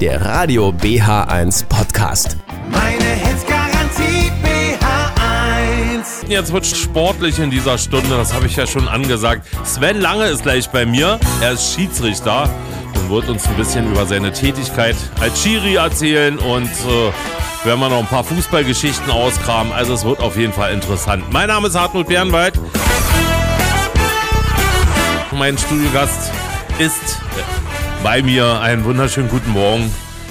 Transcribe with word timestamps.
der 0.00 0.24
Radio 0.24 0.70
BH1 0.70 1.66
Podcast. 1.66 2.38
Meine 2.70 3.04
Hits 3.04 3.44
Garantie 3.46 4.32
BH1. 4.42 6.26
Jetzt 6.26 6.54
wird 6.54 6.64
sportlich 6.64 7.38
in 7.38 7.50
dieser 7.50 7.76
Stunde, 7.76 8.08
das 8.16 8.32
habe 8.32 8.46
ich 8.46 8.56
ja 8.56 8.66
schon 8.66 8.88
angesagt. 8.88 9.46
Sven 9.64 10.00
Lange 10.00 10.24
ist 10.28 10.42
gleich 10.42 10.70
bei 10.70 10.86
mir. 10.86 11.20
Er 11.42 11.52
ist 11.52 11.74
Schiedsrichter 11.74 12.48
und 12.94 13.10
wird 13.10 13.28
uns 13.28 13.46
ein 13.46 13.54
bisschen 13.56 13.90
über 13.90 14.06
seine 14.06 14.32
Tätigkeit 14.32 14.96
als 15.20 15.42
Schiri 15.42 15.74
erzählen 15.74 16.38
und 16.38 16.70
äh, 16.70 17.66
werden 17.66 17.80
wir 17.80 17.90
noch 17.90 17.98
ein 17.98 18.06
paar 18.06 18.24
Fußballgeschichten 18.24 19.10
auskramen. 19.10 19.70
Also 19.70 19.92
es 19.92 20.04
wird 20.06 20.20
auf 20.20 20.38
jeden 20.38 20.54
Fall 20.54 20.72
interessant. 20.72 21.30
Mein 21.30 21.48
Name 21.48 21.68
ist 21.68 21.78
Hartmut 21.78 22.08
Bernwald. 22.08 22.58
Mein 25.32 25.58
Studiogast 25.58 26.30
ist 26.78 27.20
bei 28.02 28.22
mir. 28.22 28.60
Einen 28.60 28.84
wunderschönen 28.84 29.28
guten 29.28 29.50
Morgen, 29.50 29.90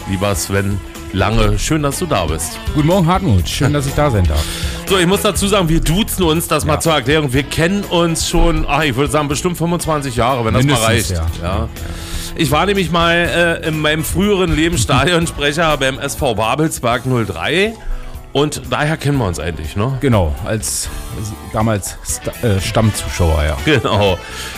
lieber 0.10 0.34
Sven 0.36 0.80
Lange. 1.12 1.58
Schön, 1.58 1.82
dass 1.82 1.98
du 2.00 2.06
da 2.06 2.26
bist. 2.26 2.60
Guten 2.76 2.88
Morgen, 2.88 3.08
Hartmut. 3.08 3.50
Schön, 3.50 3.74
dass 3.74 3.88
ich 3.88 3.94
da 3.96 4.12
sein 4.12 4.26
darf. 4.28 4.44
So, 4.88 4.98
ich 5.00 5.08
muss 5.08 5.22
dazu 5.24 5.48
sagen, 5.48 5.68
wir 5.68 5.80
duzen 5.82 6.24
uns, 6.24 6.48
das 6.48 6.66
mal 6.66 6.74
Ja. 6.76 6.80
zur 6.82 6.94
Erklärung. 6.94 7.34
Wir 7.34 7.42
kennen 7.44 7.84
uns 7.84 8.30
schon, 8.30 8.66
ach, 8.68 8.84
ich 8.84 8.96
würde 8.96 9.12
sagen, 9.12 9.28
bestimmt 9.28 9.58
25 9.58 10.16
Jahre, 10.16 10.46
wenn 10.46 10.54
das 10.54 10.64
mal 10.66 10.76
reicht. 10.76 11.10
Mindestens, 11.10 11.42
ja. 11.42 11.68
Ich 12.36 12.52
war 12.52 12.66
nämlich 12.68 12.92
mal 12.92 13.60
äh, 13.64 13.68
in 13.68 13.82
meinem 13.82 14.04
früheren 14.04 14.56
Leben 14.56 14.78
Stadionsprecher 14.78 15.78
beim 15.80 15.98
SV 15.98 16.36
Babelsberg 16.36 17.04
03 17.06 17.74
und 18.34 18.62
daher 18.70 18.98
kennen 18.98 19.18
wir 19.18 19.26
uns 19.26 19.40
eigentlich, 19.40 19.76
ne? 19.76 19.98
Genau, 20.02 20.36
als 20.46 20.90
damals 21.52 21.98
Sta 22.08 22.32
äh, 22.46 22.60
Stammzuschauer, 22.62 23.44
ja. 23.44 23.58
Genau. 23.66 24.18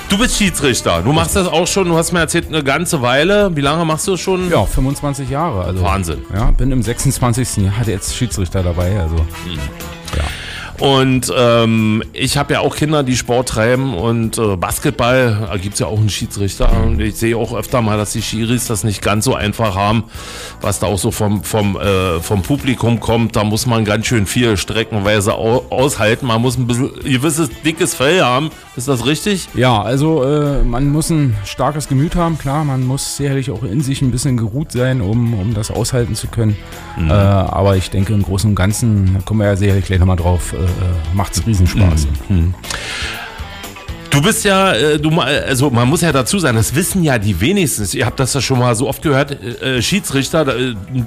Du 0.10 0.18
bist 0.18 0.38
Schiedsrichter. 0.38 1.02
Du 1.02 1.14
machst 1.14 1.36
das 1.36 1.48
auch 1.48 1.68
schon, 1.68 1.88
du 1.88 1.96
hast 1.98 2.12
mir 2.12 2.20
erzählt, 2.20 2.48
eine 2.48 2.64
ganze 2.64 3.02
Weile. 3.02 3.56
Wie 3.56 3.62
lange 3.62 3.86
machst 3.86 4.08
du 4.08 4.14
es 4.14 4.20
schon? 4.20 4.50
Ja, 4.50 4.66
25 4.66 5.30
Jahre. 5.30 5.64
Also, 5.64 5.82
Wahnsinn. 5.84 6.24
Ja, 6.34 6.52
bin 6.52 6.72
im 6.72 6.82
26. 6.82 7.58
Jahr 7.58 7.74
jetzt 7.86 8.16
Schiedsrichter 8.16 8.64
dabei. 8.64 9.00
Also, 9.00 9.16
ja. 9.16 9.62
Und 10.82 11.32
ähm, 11.38 12.02
ich 12.12 12.38
habe 12.38 12.54
ja 12.54 12.62
auch 12.62 12.76
Kinder, 12.76 13.04
die 13.04 13.16
Sport 13.16 13.50
treiben 13.50 13.94
und 13.94 14.40
äh, 14.40 14.56
Basketball, 14.56 15.48
da 15.48 15.58
gibt 15.58 15.76
es 15.76 15.80
ja 15.80 15.86
auch 15.86 16.00
einen 16.00 16.10
Schiedsrichter. 16.10 16.72
Und 16.82 17.00
ich 17.00 17.18
sehe 17.18 17.38
auch 17.38 17.54
öfter 17.54 17.84
mal, 17.84 18.00
dass 18.00 18.14
die 18.14 18.24
Schiris 18.24 18.66
das 18.66 18.84
nicht 18.84 19.04
ganz 19.04 19.26
so 19.26 19.36
einfach 19.36 19.76
haben, 19.76 20.06
was 20.60 20.80
da 20.80 20.88
auch 20.88 20.98
so 20.98 21.12
vom, 21.12 21.44
vom, 21.44 21.80
äh, 21.80 22.20
vom 22.20 22.42
Publikum 22.42 23.00
kommt. 23.00 23.36
Da 23.36 23.44
muss 23.44 23.68
man 23.68 23.86
ganz 23.86 24.08
schön 24.08 24.26
viel 24.26 24.58
streckenweise 24.58 25.36
au 25.36 25.64
aushalten. 25.70 26.26
Man 26.26 26.42
muss 26.42 26.58
ein 26.58 26.66
bisschen 26.66 26.92
gewisses 27.04 27.52
dickes 27.64 27.94
Fell 27.94 28.22
haben. 28.22 28.50
Ist 28.76 28.88
das 28.88 29.06
richtig? 29.06 29.50
Ja, 29.54 29.84
also 29.84 30.24
äh, 30.24 30.64
man 30.64 30.90
muss 30.90 31.12
ein 31.12 31.36
starkes 31.46 31.90
Gemüt 31.90 32.16
haben, 32.16 32.40
klar. 32.40 32.66
Man 32.66 32.88
muss 32.88 33.18
sicherlich 33.18 33.52
auch 33.52 33.62
in 33.62 33.82
sich 33.82 34.02
ein 34.02 34.10
bisschen 34.10 34.36
geruht 34.36 34.72
sein, 34.72 35.02
um, 35.02 35.36
um 35.36 35.54
das 35.54 35.70
aushalten 35.70 36.16
zu 36.16 36.28
können. 36.28 36.58
Äh, 36.98 37.12
aber 37.12 37.76
ich 37.76 37.92
denke, 37.92 38.14
im 38.14 38.24
Großen 38.24 38.50
und 38.50 38.56
Ganzen, 38.56 39.14
da 39.14 39.20
kommen 39.22 39.42
wir 39.42 39.48
ja 39.48 39.56
sicherlich 39.56 39.86
gleich 39.86 40.00
nochmal 40.00 40.18
drauf, 40.18 40.54
äh, 40.54 40.71
macht 41.14 41.36
es 41.36 41.46
Riesenspaß. 41.46 42.08
Du 44.12 44.22
bist 44.22 44.44
ja, 44.44 44.74
äh, 44.74 45.00
du, 45.00 45.10
also 45.22 45.70
man 45.70 45.88
muss 45.88 46.02
ja 46.02 46.12
dazu 46.12 46.38
sagen, 46.38 46.58
das 46.58 46.76
wissen 46.76 47.02
ja 47.02 47.18
die 47.18 47.40
wenigsten. 47.40 47.88
Ihr 47.98 48.06
habt 48.06 48.20
das 48.20 48.34
ja 48.34 48.42
schon 48.42 48.60
mal 48.60 48.76
so 48.76 48.90
oft 48.90 49.02
gehört. 49.02 49.32
Äh, 49.42 49.78
äh, 49.78 49.82
Schiedsrichter, 49.82 50.44
da, 50.44 50.54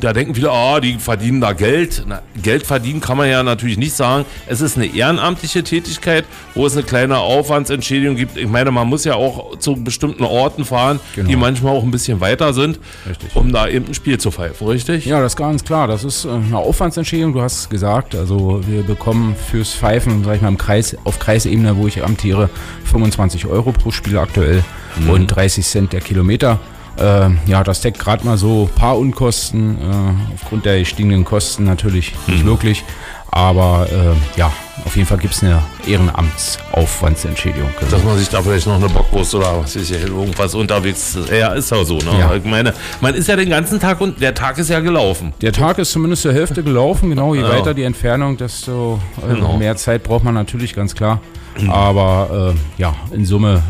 da 0.00 0.12
denken 0.14 0.34
viele, 0.34 0.50
ah, 0.50 0.80
die 0.80 0.94
verdienen 0.94 1.38
da 1.42 1.52
Geld. 1.52 2.02
Na, 2.08 2.22
Geld 2.42 2.66
verdienen 2.66 3.02
kann 3.02 3.18
man 3.18 3.28
ja 3.28 3.42
natürlich 3.42 3.76
nicht 3.76 3.92
sagen. 3.94 4.24
Es 4.46 4.62
ist 4.62 4.78
eine 4.78 4.86
ehrenamtliche 4.86 5.62
Tätigkeit, 5.62 6.24
wo 6.54 6.64
es 6.66 6.72
eine 6.72 6.82
kleine 6.82 7.18
Aufwandsentschädigung 7.18 8.16
gibt. 8.16 8.38
Ich 8.38 8.48
meine, 8.48 8.70
man 8.70 8.88
muss 8.88 9.04
ja 9.04 9.16
auch 9.16 9.58
zu 9.58 9.76
bestimmten 9.76 10.24
Orten 10.24 10.64
fahren, 10.64 10.98
Genau. 11.14 11.28
die 11.28 11.36
manchmal 11.36 11.76
auch 11.76 11.82
ein 11.82 11.90
bisschen 11.90 12.22
weiter 12.22 12.54
sind, 12.54 12.78
Richtig. 13.06 13.36
um 13.36 13.52
da 13.52 13.68
eben 13.68 13.86
ein 13.86 13.92
Spiel 13.94 14.16
zu 14.16 14.30
pfeifen, 14.30 14.66
richtig? 14.66 15.04
Ja, 15.04 15.20
das 15.20 15.32
ist 15.32 15.36
ganz 15.36 15.62
klar. 15.62 15.88
Das 15.88 16.04
ist 16.04 16.24
eine 16.24 16.56
Aufwandsentschädigung, 16.56 17.34
du 17.34 17.42
hast 17.42 17.58
es 17.60 17.68
gesagt. 17.68 18.14
Also 18.14 18.62
wir 18.66 18.82
bekommen 18.82 19.36
fürs 19.50 19.74
Pfeifen, 19.74 20.24
sag 20.24 20.36
ich 20.36 20.40
mal, 20.40 20.48
im 20.48 20.56
Kreis, 20.58 20.96
auf 21.04 21.18
Kreisebene, 21.18 21.76
wo 21.76 21.86
ich 21.86 22.02
amtiere, 22.02 22.48
25 22.84 23.03
Euro 23.46 23.72
pro 23.72 23.90
Spiel 23.90 24.18
aktuell 24.18 24.62
und 25.08 25.26
30 25.26 25.64
Cent 25.66 25.92
der 25.92 26.00
Kilometer. 26.00 26.58
Äh, 26.96 27.30
ja, 27.46 27.64
das 27.64 27.80
deckt 27.80 27.98
gerade 27.98 28.24
mal 28.24 28.38
so 28.38 28.68
ein 28.70 28.78
paar 28.78 28.98
Unkosten. 28.98 29.78
Äh, 29.78 30.34
aufgrund 30.34 30.64
der 30.64 30.78
gestiegenen 30.78 31.24
Kosten 31.24 31.64
natürlich 31.64 32.14
nicht 32.26 32.44
wirklich. 32.44 32.84
Aber 33.30 33.88
äh, 33.90 34.38
ja, 34.38 34.52
auf 34.84 34.96
jeden 34.96 35.06
Fall 35.08 35.18
gibt 35.18 35.34
es 35.34 35.42
eine 35.42 35.62
Ehrenamtsaufwandsentschädigung. 35.86 37.70
Dass 37.90 38.02
man 38.02 38.18
sich 38.18 38.28
da 38.28 38.42
vielleicht 38.42 38.66
noch 38.66 38.76
eine 38.76 38.88
Bockwurst 38.88 39.34
oder 39.34 39.60
was 39.62 39.76
ist 39.76 39.90
ja 39.90 39.98
irgendwas 39.98 40.54
unterwegs. 40.54 41.16
Ja, 41.30 41.52
ist 41.54 41.70
ja 41.70 41.84
so. 41.84 41.98
Ne? 41.98 42.18
Ja. 42.18 42.34
Ich 42.34 42.44
meine, 42.44 42.74
man 43.00 43.14
ist 43.14 43.28
ja 43.28 43.36
den 43.36 43.50
ganzen 43.50 43.78
Tag 43.80 44.00
und 44.00 44.20
der 44.20 44.34
Tag 44.34 44.58
ist 44.58 44.70
ja 44.70 44.80
gelaufen. 44.80 45.32
Der 45.40 45.52
Tag 45.52 45.78
ist 45.78 45.92
zumindest 45.92 46.22
zur 46.22 46.32
Hälfte 46.32 46.62
gelaufen, 46.62 47.10
genau. 47.10 47.34
Je 47.34 47.42
Ja. 47.42 47.48
weiter 47.50 47.74
die 47.74 47.84
Entfernung, 47.84 48.36
desto 48.36 49.00
äh, 49.28 49.34
Genau. 49.34 49.56
mehr 49.56 49.76
Zeit 49.76 50.02
braucht 50.02 50.24
man 50.24 50.34
natürlich, 50.34 50.74
ganz 50.74 50.94
klar. 50.94 51.20
Aber 51.68 52.52
äh, 52.52 52.80
ja, 52.82 52.96
in 53.12 53.24
Summe 53.24 53.62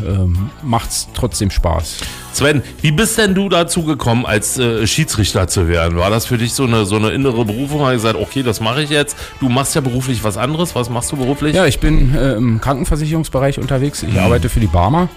macht 0.62 0.88
es 0.88 1.06
trotzdem 1.12 1.50
Spaß. 1.50 1.98
Sven, 2.32 2.62
wie 2.80 2.90
bist 2.90 3.18
denn 3.18 3.34
du 3.34 3.50
dazu 3.50 3.84
gekommen, 3.84 4.24
als 4.24 4.58
äh, 4.58 4.86
Schiedsrichter 4.86 5.46
zu 5.48 5.68
werden? 5.68 5.98
War 5.98 6.08
das 6.08 6.24
für 6.24 6.38
dich 6.38 6.54
so 6.54 6.64
eine, 6.64 6.86
so 6.86 6.96
eine 6.96 7.10
innere 7.10 7.44
Berufung? 7.44 7.82
Hast 7.82 7.88
du 7.90 7.94
gesagt, 7.96 8.16
okay, 8.16 8.42
das 8.42 8.60
mache 8.60 8.82
ich 8.82 8.88
jetzt. 8.90 9.16
Du 9.38 9.50
machst 9.50 9.74
ja 9.74 9.82
beruflich 9.82 10.24
was 10.24 10.38
anderes. 10.38 10.74
Was 10.74 10.88
machst 10.94 11.12
du 11.12 11.16
beruflich? 11.16 11.54
Ja, 11.54 11.66
ich 11.66 11.80
bin 11.80 12.14
äh, 12.14 12.34
im 12.34 12.60
Krankenversicherungsbereich 12.60 13.58
unterwegs. 13.58 14.02
Ich 14.02 14.18
arbeite 14.18 14.48
für 14.48 14.60
die 14.60 14.66
Barmer. 14.66 15.08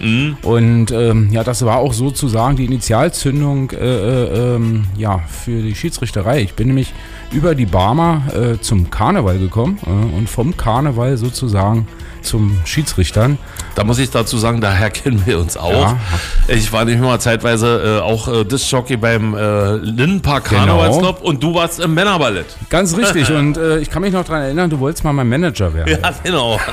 Und 0.42 0.90
ähm, 0.90 1.30
ja, 1.30 1.44
das 1.44 1.64
war 1.64 1.78
auch 1.78 1.94
sozusagen 1.94 2.56
die 2.56 2.66
Initialzündung 2.66 3.70
äh, 3.70 3.76
äh, 3.76 4.54
ähm, 4.56 4.84
ja, 4.96 5.20
für 5.28 5.62
die 5.62 5.74
Schiedsrichterei. 5.74 6.42
Ich 6.42 6.54
bin 6.54 6.66
nämlich 6.66 6.92
über 7.32 7.54
die 7.54 7.66
Barmer 7.66 8.22
äh, 8.34 8.60
zum 8.60 8.90
Karneval 8.90 9.38
gekommen 9.38 9.78
äh, 9.86 10.16
und 10.16 10.28
vom 10.28 10.56
Karneval 10.56 11.16
sozusagen 11.16 11.86
zum 12.22 12.58
Schiedsrichtern. 12.64 13.38
Da 13.74 13.84
muss 13.84 13.98
ich 13.98 14.10
dazu 14.10 14.38
sagen, 14.38 14.60
daher 14.60 14.90
kennen 14.90 15.22
wir 15.24 15.38
uns 15.38 15.56
auch. 15.56 15.70
Ja. 15.72 15.96
Ich 16.48 16.72
war 16.72 16.84
nämlich 16.84 17.02
mal 17.02 17.20
zeitweise 17.20 17.98
äh, 18.00 18.02
auch 18.02 18.28
äh, 18.28 18.44
Disc-Jockey 18.44 18.96
beim 18.96 19.34
äh, 19.34 19.76
Lindenpark 19.76 20.48
Genau. 20.48 20.66
Karnevalsclub 20.66 21.22
und 21.22 21.42
du 21.42 21.54
warst 21.54 21.80
im 21.80 21.94
Männerballett. 21.94 22.46
Ganz 22.70 22.96
richtig. 22.96 23.30
Und 23.38 23.56
äh, 23.56 23.78
ich 23.78 23.90
kann 23.90 24.02
mich 24.02 24.12
noch 24.12 24.24
daran 24.24 24.42
erinnern, 24.42 24.68
du 24.70 24.78
wolltest 24.80 25.04
mal 25.04 25.12
mein 25.12 25.28
Manager 25.28 25.72
werden. 25.74 25.98
Ja, 26.02 26.12
genau. 26.22 26.58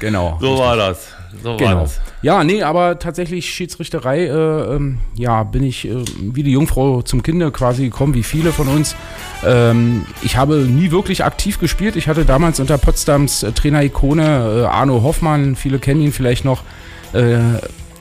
Genau. 0.00 0.36
So 0.40 0.58
war 0.58 0.76
das. 0.76 1.08
So 1.42 1.50
war 1.50 1.56
Genau. 1.58 1.80
das. 1.80 2.00
Ja, 2.22 2.42
nee, 2.44 2.62
aber 2.62 2.98
tatsächlich 2.98 3.48
Schiedsrichterei, 3.50 4.24
äh, 4.26 4.30
ähm, 4.76 4.98
ja, 5.16 5.42
bin 5.44 5.62
ich 5.62 5.86
äh, 5.88 6.02
wie 6.20 6.42
die 6.42 6.52
Jungfrau 6.52 7.02
zum 7.02 7.22
Kinde 7.22 7.50
quasi 7.50 7.84
gekommen, 7.84 8.14
wie 8.14 8.22
viele 8.22 8.52
von 8.52 8.68
uns. 8.68 8.96
Ähm, 9.44 10.06
ich 10.22 10.36
habe 10.36 10.56
nie 10.56 10.90
wirklich 10.90 11.24
aktiv 11.24 11.58
gespielt. 11.60 11.96
Ich 11.96 12.08
hatte 12.08 12.24
damals 12.24 12.58
unter 12.60 12.78
Potsdams 12.78 13.42
äh, 13.42 13.52
Trainerikone 13.52 14.62
äh, 14.62 14.66
Arno 14.66 15.02
Hoffmann, 15.02 15.56
viele 15.56 15.78
kennen 15.78 16.00
ihn 16.00 16.12
vielleicht 16.12 16.44
noch. 16.44 16.62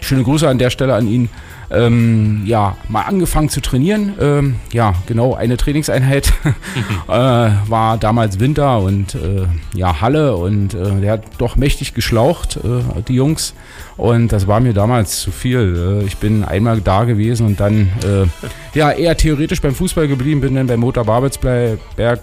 Schöne 0.06 0.22
Grüße 0.22 0.48
an 0.48 0.60
der 0.60 0.70
Stelle 0.70 0.94
an 0.94 1.08
ihn. 1.08 1.30
Ähm, 1.72 2.44
ja, 2.46 2.78
mal 2.90 3.02
angefangen 3.02 3.50
zu 3.50 3.60
trainieren. 3.60 4.14
Ähm, 4.22 4.56
ja, 4.72 4.94
genau, 5.08 5.34
eine 5.34 5.58
Trainingseinheit 5.58 6.32
äh, 7.08 7.12
war 7.12 7.98
damals 7.98 8.40
Winter 8.40 8.82
und 8.82 9.16
äh, 9.16 9.48
ja, 9.74 10.00
Halle 10.00 10.36
und 10.36 10.76
äh, 10.76 11.02
der 11.02 11.14
hat 11.14 11.24
doch 11.40 11.56
mächtig 11.56 11.96
geschlaucht, 11.96 12.58
äh, 12.58 13.02
die 13.08 13.16
Jungs. 13.16 13.56
Und 13.98 14.32
das 14.32 14.46
war 14.46 14.60
mir 14.60 14.74
damals 14.74 15.22
zu 15.22 15.32
viel. 15.32 16.02
Äh, 16.04 16.06
ich 16.06 16.18
bin 16.18 16.44
einmal 16.44 16.82
da 16.82 17.06
gewesen 17.06 17.48
und 17.48 17.60
dann 17.60 17.90
äh, 18.04 18.28
ja 18.78 18.92
eher 18.92 19.18
theoretisch 19.18 19.60
beim 19.60 19.74
Fußball 19.74 20.08
geblieben, 20.08 20.42
bin 20.42 20.54
dann 20.54 20.68
beim 20.68 20.82
Motor 20.82 21.06
Babelsberg 21.06 22.20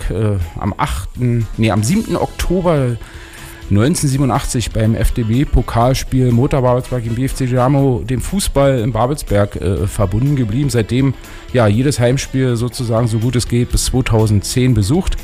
am 0.60 0.72
8., 0.76 1.08
nee, 1.56 1.70
am 1.72 1.82
7. 1.82 2.16
Oktober 2.16 2.96
1987 3.70 4.70
beim 4.72 4.94
FDB-Pokalspiel 4.94 6.30
Motor 6.32 6.62
Babelsberg 6.62 7.06
im 7.06 7.14
BFC 7.14 7.46
Dynamo 7.46 8.02
dem 8.04 8.20
Fußball 8.20 8.80
in 8.80 8.92
Babelsberg 8.92 9.56
äh, 9.56 9.86
verbunden 9.86 10.36
geblieben. 10.36 10.70
Seitdem 10.70 11.14
ja 11.52 11.66
jedes 11.66 11.98
Heimspiel 11.98 12.56
sozusagen 12.56 13.08
so 13.08 13.18
gut 13.18 13.36
es 13.36 13.48
geht 13.48 13.70
bis 13.70 13.86
2010 13.86 14.74
besucht. 14.74 15.16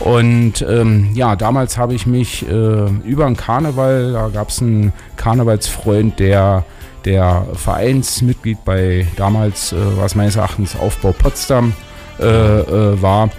Und 0.00 0.64
ähm, 0.68 1.10
ja, 1.14 1.34
damals 1.34 1.76
habe 1.76 1.94
ich 1.94 2.06
mich 2.06 2.48
äh, 2.48 2.86
über 3.04 3.24
den 3.24 3.36
Karneval, 3.36 4.12
da 4.12 4.28
gab 4.28 4.50
es 4.50 4.62
einen 4.62 4.92
Karnevalsfreund, 5.16 6.20
der 6.20 6.64
der 7.04 7.46
Vereinsmitglied 7.54 8.64
bei 8.64 9.06
damals, 9.16 9.72
äh, 9.72 9.96
war 9.96 10.04
es 10.04 10.14
meines 10.14 10.36
Erachtens 10.36 10.76
Aufbau 10.76 11.12
Potsdam 11.12 11.72
äh, 12.20 12.24
äh, 12.24 13.00
war, 13.00 13.30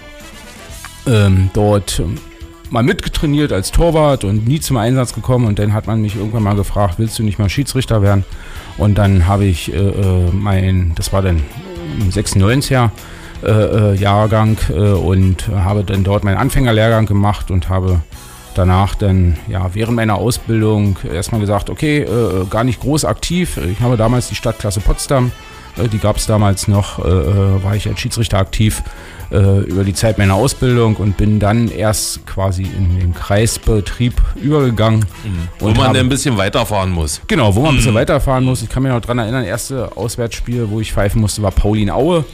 ähm, 1.06 1.50
dort 1.54 2.02
mal 2.72 2.84
mitgetrainiert 2.84 3.52
als 3.52 3.72
Torwart 3.72 4.24
und 4.24 4.48
nie 4.48 4.60
zum 4.60 4.78
Einsatz 4.78 5.14
gekommen. 5.14 5.46
Und 5.46 5.60
dann 5.60 5.74
hat 5.74 5.88
man 5.88 6.02
mich 6.02 6.16
irgendwann 6.16 6.44
mal 6.44 6.56
gefragt, 6.56 6.96
willst 6.98 7.18
du 7.20 7.24
nicht 7.24 7.40
mal 7.40 7.50
Schiedsrichter 7.50 8.02
werden? 8.02 8.26
Und 8.78 8.98
dann 8.98 9.28
habe 9.28 9.46
ich 9.46 9.74
äh, 9.74 9.78
äh, 9.78 10.32
mein, 10.32 10.94
das 10.96 11.12
war 11.12 11.22
dann 11.22 11.44
im 12.00 12.10
96er 12.10 12.90
äh, 13.44 13.50
äh, 13.50 13.96
Jahrgang 13.96 14.58
und 15.04 15.48
habe 15.48 15.84
dann 15.84 16.04
dort 16.04 16.24
meinen 16.24 16.38
Anfängerlehrgang 16.38 17.06
gemacht 17.06 17.52
und 17.52 17.70
habe 17.70 18.02
danach 18.56 18.96
dann 18.96 19.38
ja 19.48 19.70
während 19.74 19.96
meiner 19.96 20.16
Ausbildung 20.16 20.98
erstmal 21.12 21.40
gesagt, 21.40 21.70
okay, 21.70 22.06
gar 22.50 22.64
nicht 22.64 22.82
groß 22.82 23.06
aktiv. 23.06 23.58
Ich 23.58 23.80
habe 23.80 23.96
damals 23.96 24.28
die 24.28 24.36
Stadtklasse 24.36 24.82
Potsdam 24.82 25.32
die 25.94 26.00
gab 26.00 26.18
es 26.18 26.26
damals 26.26 26.68
noch, 26.68 27.00
war 27.00 27.76
ich 27.76 27.88
als 27.88 28.02
Schiedsrichter 28.02 28.38
aktiv 28.38 28.84
äh, 29.32 29.60
über 29.62 29.84
die 29.84 29.94
Zeit 29.94 30.18
meiner 30.18 30.36
Ausbildung 30.36 30.96
und 30.96 31.18
bin 31.18 31.40
dann 31.40 31.70
erst 31.70 32.26
quasi 32.26 32.64
in 32.64 33.00
den 33.00 33.14
Kreisbetrieb 33.14 34.16
übergegangen. 34.36 35.06
Wo 35.60 35.68
Und 35.68 35.78
man 35.78 35.94
dann 35.94 36.06
ein 36.06 36.10
bisschen 36.10 36.38
weiterfahren 36.38 36.92
muss. 36.92 37.22
Genau, 37.28 37.54
wo 37.56 37.62
man 37.62 37.72
ein 37.72 37.76
bisschen 37.78 37.94
weiterfahren 37.94 38.44
muss. 38.44 38.62
Ich 38.62 38.70
kann 38.70 38.84
mich 38.84 38.92
noch 38.92 39.02
dran 39.02 39.20
erinnern, 39.20 39.44
erste 39.44 39.96
Auswärtsspiel, 39.96 40.70
wo 40.70 40.80
ich 40.80 40.94
pfeifen 40.94 41.22
musste, 41.22 41.42
war 41.42 41.52
Paulin 41.52 41.90
Aue. 41.90 42.26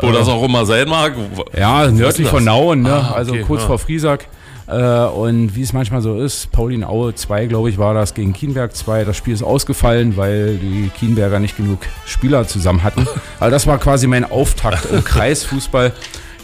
Wo 0.00 0.12
das 0.12 0.28
auch 0.28 0.42
immer 0.44 0.66
sein 0.66 0.88
mag. 0.88 1.14
Ja, 1.56 1.90
nördlich 1.90 2.26
das? 2.26 2.34
von 2.34 2.44
Nauen, 2.44 2.82
ne? 2.82 2.92
Ah, 2.92 3.12
also 3.12 3.32
okay, 3.32 3.44
kurz 3.46 3.62
ja. 3.62 3.66
vor 3.66 3.78
Friesack. 3.78 4.28
Äh, 4.68 5.06
und 5.06 5.54
wie 5.54 5.62
es 5.62 5.72
manchmal 5.72 6.02
so 6.02 6.18
ist, 6.18 6.50
Paulin 6.50 6.84
Aue 6.84 7.14
2, 7.14 7.46
glaube 7.46 7.70
ich, 7.70 7.78
war 7.78 7.94
das 7.94 8.14
gegen 8.14 8.32
Kienberg 8.32 8.74
2. 8.74 9.04
Das 9.04 9.16
Spiel 9.16 9.32
ist 9.32 9.42
ausgefallen, 9.42 10.16
weil 10.16 10.56
die 10.56 10.90
Kienberger 10.98 11.38
nicht 11.38 11.56
genug 11.56 11.80
Spieler 12.04 12.46
zusammen 12.46 12.82
hatten. 12.82 13.06
Also 13.38 13.50
das 13.50 13.66
war 13.66 13.78
quasi 13.78 14.06
mein 14.06 14.24
Auftakt 14.24 14.90
im 14.90 15.04
Kreisfußball. 15.04 15.92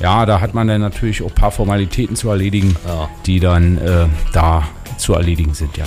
Ja, 0.03 0.27
da 0.27 0.41
hat 0.41 0.53
man 0.53 0.67
dann 0.67 0.81
natürlich 0.81 1.23
auch 1.23 1.29
ein 1.29 1.35
paar 1.35 1.53
Formalitäten 1.53 2.17
zu 2.17 2.29
erledigen, 2.29 2.77
Ja. 2.87 3.09
die 3.25 3.39
dann 3.41 3.79
äh, 3.79 4.07
da 4.33 4.65
zu 4.99 5.15
erledigen 5.15 5.55
sind, 5.55 5.77
ja. 5.77 5.85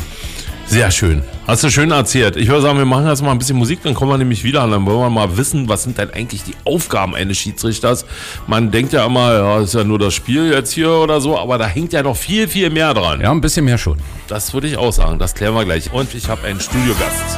Sehr 0.67 0.89
schön. 0.89 1.21
Hast 1.45 1.63
du 1.63 1.69
schön 1.69 1.91
erzählt. 1.91 2.37
Ich 2.37 2.47
würde 2.47 2.63
sagen, 2.63 2.79
wir 2.79 2.85
machen 2.85 3.05
jetzt 3.07 3.21
mal 3.21 3.29
ein 3.29 3.37
bisschen 3.37 3.55
Musik, 3.57 3.83
dann 3.83 3.93
kommen 3.93 4.09
wir 4.09 4.17
nämlich 4.17 4.43
wieder 4.43 4.63
und 4.63 4.71
dann 4.71 4.83
wollen 4.87 4.97
wir 4.99 5.09
mal 5.11 5.37
wissen, 5.37 5.69
was 5.69 5.83
sind 5.83 5.99
denn 5.99 6.09
eigentlich 6.11 6.43
die 6.43 6.55
Aufgaben 6.65 7.13
eines 7.13 7.37
Schiedsrichters. 7.37 8.05
Man 8.47 8.71
denkt 8.71 8.91
ja 8.93 9.05
immer, 9.05 9.31
ja, 9.33 9.59
ist 9.59 9.75
ja 9.75 9.83
nur 9.83 9.99
das 9.99 10.15
Spiel 10.15 10.51
jetzt 10.51 10.71
hier 10.71 10.89
oder 10.89 11.21
so, 11.21 11.37
aber 11.37 11.59
da 11.59 11.67
hängt 11.67 11.93
ja 11.93 12.01
noch 12.01 12.15
viel, 12.17 12.47
viel 12.47 12.71
mehr 12.71 12.95
dran. 12.95 13.21
Ja, 13.21 13.29
ein 13.29 13.41
bisschen 13.41 13.63
mehr 13.65 13.77
schon. 13.77 13.99
Das 14.27 14.55
würde 14.55 14.65
ich 14.67 14.77
auch 14.77 14.91
sagen. 14.91 15.19
Das 15.19 15.35
klären 15.35 15.53
wir 15.53 15.65
gleich. 15.65 15.93
Und 15.93 16.15
ich 16.15 16.27
habe 16.29 16.47
einen 16.47 16.59
Studiogast. 16.59 17.37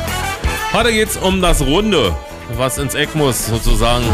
Heute 0.71 0.93
geht 0.93 1.09
es 1.09 1.17
um 1.17 1.41
das 1.41 1.61
Runde, 1.61 2.15
was 2.55 2.77
ins 2.77 2.93
Eck 2.95 3.13
muss, 3.13 3.47
sozusagen. 3.47 4.05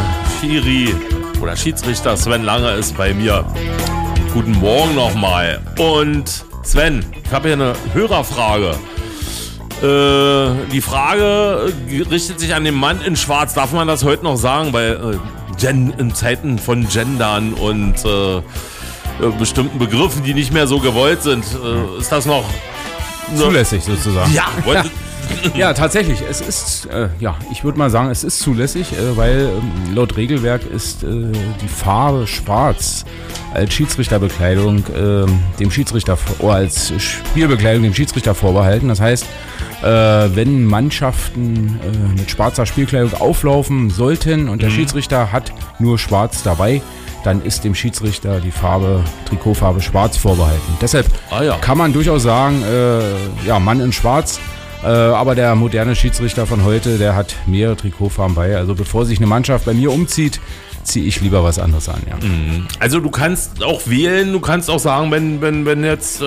Schiri 0.42 0.96
oder 1.44 1.58
Schiedsrichter 1.58 2.16
Sven 2.16 2.44
Lange 2.44 2.72
ist 2.72 2.96
bei 2.96 3.14
mir. 3.14 3.44
Guten 4.34 4.54
Morgen 4.54 4.96
nochmal. 4.96 5.60
Und 5.78 6.46
Sven, 6.64 7.06
ich 7.22 7.32
habe 7.34 7.50
hier 7.50 7.58
eine 7.58 7.74
Hörerfrage. 7.94 8.76
Äh, 9.82 10.72
die 10.72 10.80
Frage 10.80 11.74
richtet 12.10 12.40
sich 12.40 12.56
an 12.56 12.64
den 12.64 12.76
Mann 12.76 13.02
in 13.02 13.18
Schwarz. 13.18 13.54
Darf 13.54 13.74
man 13.74 13.90
das 13.90 14.06
heute 14.06 14.24
noch 14.24 14.38
sagen? 14.38 14.72
Weil 14.72 14.94
äh, 14.94 15.60
Gen, 15.60 15.94
in 15.98 16.16
Zeiten 16.16 16.58
von 16.60 16.88
Gendern 16.88 17.54
und 17.54 17.96
äh, 18.06 18.38
äh, 18.38 18.42
bestimmten 19.38 19.80
Begriffen, 19.80 20.24
die 20.24 20.34
nicht 20.34 20.54
mehr 20.54 20.66
so 20.66 20.80
gewollt 20.80 21.24
sind, 21.24 21.44
ist 22.00 22.10
das 22.10 22.26
noch 22.26 22.46
Zulässig 23.36 23.84
sozusagen. 23.84 24.34
ja, 24.34 24.46
wollte, 24.64 24.90
Ja, 25.56 25.74
tatsächlich. 25.74 26.24
Es 26.28 26.42
ist, 26.42 26.86
äh, 26.88 27.10
ja, 27.20 27.36
ich 27.52 27.64
würde 27.64 27.78
mal 27.78 27.90
sagen, 27.90 28.10
es 28.10 28.24
ist 28.24 28.40
zulässig, 28.40 28.94
äh, 28.94 29.18
weil 29.18 29.50
ähm, 29.50 29.96
laut 29.96 30.18
Regelwerk 30.18 30.62
ist 30.66 31.04
äh, 31.04 31.08
die 31.62 31.68
Farbe 31.68 32.28
schwarz 32.28 33.06
als 33.54 33.74
Schiedsrichterbekleidung 33.74 34.84
ähm, 34.98 35.40
dem 35.60 35.70
Schiedsrichter 35.70 36.18
oder 36.40 36.56
als 36.56 36.92
Spielbekleidung 36.98 37.84
dem 37.84 37.94
Schiedsrichter 37.94 38.34
vorbehalten. 38.34 38.88
Das 38.88 39.00
heißt, 39.00 39.26
äh, 39.84 39.86
wenn 39.86 40.66
Mannschaften 40.66 41.80
äh, 41.84 42.20
mit 42.20 42.32
schwarzer 42.32 42.66
Spielkleidung 42.66 43.14
auflaufen 43.14 43.90
sollten 43.90 44.50
und 44.50 44.62
der 44.62 44.70
Schiedsrichter 44.70 45.32
hat 45.32 45.52
nur 45.80 46.00
schwarz 46.00 46.42
dabei, 46.44 46.82
dann 47.24 47.42
ist 47.44 47.64
dem 47.64 47.74
Schiedsrichter 47.76 48.40
die 48.40 48.52
Farbe, 48.52 49.04
Trikotfarbe 49.26 49.82
schwarz 49.82 50.18
vorbehalten. 50.18 50.78
Deshalb 50.82 51.08
Ah 51.30 51.44
ja. 51.44 51.58
kann 51.58 51.78
man 51.78 51.94
durchaus 51.94 52.24
sagen, 52.24 52.62
äh, 52.64 53.48
ja, 53.48 53.60
Mann 53.60 53.80
in 53.80 53.92
schwarz. 53.94 54.40
Äh, 54.84 54.88
aber 54.88 55.36
der 55.36 55.56
moderne 55.56 55.96
Schiedsrichter 55.96 56.46
von 56.46 56.64
heute, 56.64 56.98
der 56.98 57.16
hat 57.16 57.36
mehrere 57.46 57.78
Trikotfarben 57.78 58.36
bei. 58.36 58.58
Also 58.58 58.76
bevor 58.76 59.06
sich 59.06 59.20
eine 59.20 59.28
Mannschaft 59.28 59.66
bei 59.66 59.74
mir 59.74 59.92
umzieht, 59.92 60.42
ziehe 60.84 61.06
ich 61.06 61.22
lieber 61.22 61.44
was 61.44 61.60
anderes 61.60 61.90
an. 61.90 62.02
Ja. 62.10 62.18
also 62.80 63.00
du 63.00 63.10
kannst 63.10 63.64
auch 63.64 63.82
wählen, 63.86 64.32
du 64.32 64.40
kannst 64.40 64.70
auch 64.70 64.80
sagen, 64.80 65.12
wenn, 65.12 65.42
wenn, 65.42 65.66
wenn 65.66 65.84
jetzt 65.84 66.22
äh, 66.22 66.26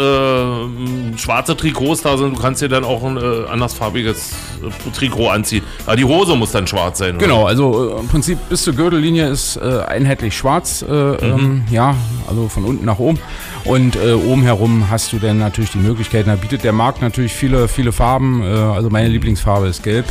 schwarze 1.16 1.56
Trikots 1.56 2.02
da 2.02 2.16
sind, 2.16 2.36
du 2.36 2.40
kannst 2.40 2.62
dir 2.62 2.68
dann 2.68 2.84
auch 2.84 3.04
ein 3.04 3.16
äh, 3.16 3.48
andersfarbiges 3.48 4.32
äh, 4.62 4.90
Trikot 4.90 5.28
anziehen. 5.28 5.62
Aber 5.86 5.96
die 5.96 6.04
Hose 6.04 6.36
muss 6.36 6.52
dann 6.52 6.66
schwarz 6.66 6.98
sein. 6.98 7.16
oder? 7.16 7.26
Genau, 7.26 7.44
also 7.46 7.96
äh, 7.96 8.00
im 8.00 8.08
Prinzip 8.08 8.38
bis 8.48 8.62
zur 8.62 8.74
Gürtellinie 8.74 9.28
ist 9.28 9.56
äh, 9.56 9.80
einheitlich 9.86 10.36
schwarz, 10.36 10.84
äh, 10.88 10.92
ähm, 10.92 11.64
ja, 11.70 11.94
also 12.26 12.48
von 12.48 12.64
unten 12.64 12.84
nach 12.84 12.98
oben. 12.98 13.18
Und 13.64 13.96
oben 13.96 14.42
herum 14.42 14.90
hast 14.90 15.12
du 15.12 15.18
dann 15.18 15.38
natürlich 15.38 15.72
die 15.72 15.78
Möglichkeiten. 15.78 16.28
Da 16.28 16.36
bietet 16.36 16.62
der 16.62 16.72
Markt 16.72 17.02
natürlich 17.02 17.32
viele, 17.32 17.66
viele 17.66 17.90
Farben. 17.90 18.40
Also 18.44 18.90
meine 18.90 19.08
Lieblingsfarbe 19.08 19.66
ist 19.66 19.82
gelb. 19.82 20.04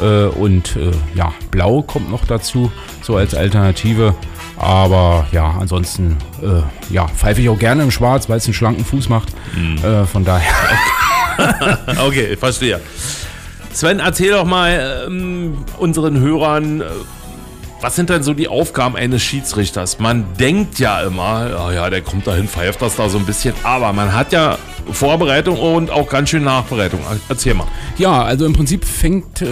Äh, 0.00 0.26
und 0.26 0.76
äh, 0.76 0.90
ja, 1.14 1.32
blau 1.50 1.82
kommt 1.82 2.10
noch 2.10 2.24
dazu, 2.24 2.70
so 3.02 3.16
als 3.16 3.34
Alternative. 3.34 4.14
Aber 4.58 5.26
ja, 5.32 5.56
ansonsten 5.60 6.16
äh, 6.42 6.92
ja, 6.92 7.06
pfeife 7.08 7.42
ich 7.42 7.48
auch 7.48 7.58
gerne 7.58 7.82
im 7.82 7.90
Schwarz, 7.90 8.28
weil 8.28 8.38
es 8.38 8.46
einen 8.46 8.54
schlanken 8.54 8.84
Fuß 8.84 9.08
macht. 9.08 9.28
Äh, 9.82 10.04
von 10.04 10.24
daher. 10.24 10.52
Okay, 12.06 12.28
ich 12.32 12.38
verstehe. 12.38 12.80
Sven, 13.72 14.00
erzähl 14.00 14.30
doch 14.30 14.46
mal 14.46 15.04
ähm, 15.06 15.58
unseren 15.76 16.18
Hörern, 16.18 16.80
äh, 16.80 16.84
was 17.86 17.94
sind 17.94 18.10
denn 18.10 18.24
so 18.24 18.34
die 18.34 18.48
Aufgaben 18.48 18.96
eines 18.96 19.22
Schiedsrichters? 19.22 20.00
Man 20.00 20.24
denkt 20.40 20.80
ja 20.80 21.02
immer, 21.02 21.50
oh 21.68 21.70
ja, 21.70 21.88
der 21.88 22.02
kommt 22.02 22.26
dahin, 22.26 22.48
pfeift 22.48 22.82
das 22.82 22.96
da 22.96 23.08
so 23.08 23.16
ein 23.16 23.24
bisschen, 23.24 23.54
aber 23.62 23.92
man 23.92 24.12
hat 24.12 24.32
ja 24.32 24.58
Vorbereitung 24.90 25.56
und 25.56 25.92
auch 25.92 26.08
ganz 26.08 26.30
schön 26.30 26.42
Nachbereitung. 26.42 26.98
Erzähl 27.28 27.54
mal. 27.54 27.68
Ja, 27.96 28.24
also 28.24 28.44
im 28.44 28.54
Prinzip 28.54 28.84
fängt 28.84 29.40
äh, 29.40 29.46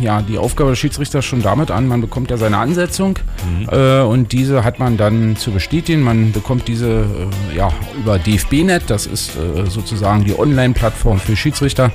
ja 0.00 0.20
die 0.20 0.36
Aufgabe 0.36 0.70
des 0.70 0.80
Schiedsrichters 0.80 1.24
schon 1.24 1.42
damit 1.42 1.70
an, 1.70 1.86
man 1.86 2.00
bekommt 2.00 2.32
ja 2.32 2.36
seine 2.36 2.58
Ansetzung 2.58 3.20
äh, 3.70 4.00
und 4.00 4.32
diese 4.32 4.64
hat 4.64 4.80
man 4.80 4.96
dann 4.96 5.36
zu 5.36 5.52
bestätigen. 5.52 6.02
Man 6.02 6.32
bekommt 6.32 6.66
diese 6.66 7.04
äh, 7.52 7.56
ja 7.56 7.70
über 7.96 8.18
DFB-Net, 8.18 8.82
das 8.88 9.06
ist 9.06 9.36
äh, 9.36 9.70
sozusagen 9.70 10.24
die 10.24 10.36
Online-Plattform 10.36 11.20
für 11.20 11.36
Schiedsrichter. 11.36 11.92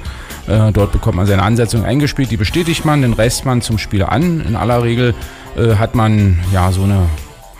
Äh, 0.47 0.71
dort 0.71 0.91
bekommt 0.91 1.17
man 1.17 1.25
seine 1.27 1.43
Ansetzung 1.43 1.85
eingespielt, 1.85 2.31
die 2.31 2.37
bestätigt 2.37 2.85
man, 2.85 3.01
dann 3.01 3.13
reist 3.13 3.45
man 3.45 3.61
zum 3.61 3.77
Spiel 3.77 4.03
an. 4.03 4.41
In 4.41 4.55
aller 4.55 4.83
Regel 4.83 5.13
äh, 5.55 5.75
hat 5.75 5.95
man 5.95 6.39
ja 6.51 6.71
so 6.71 6.83
eine 6.83 7.09